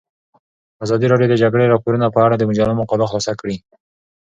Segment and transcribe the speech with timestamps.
[0.83, 3.55] ازادي راډیو د د جګړې راپورونه په اړه د مجلو مقالو خلاصه کړې.